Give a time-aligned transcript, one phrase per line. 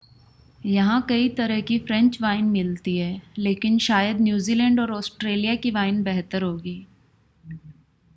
[0.65, 6.03] यहां कई तरह की फ़्रेंच वाइन मिलती हैं लेकिन शायद न्यूज़ीलैंड और ऑस्ट्रेलिया की वाइन
[6.03, 6.75] बेहतर होगी